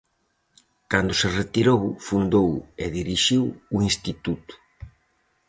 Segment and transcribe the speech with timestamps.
[0.91, 2.49] Cando se retirou, fundou
[2.83, 3.43] e dirixiu
[3.75, 4.53] o instituto.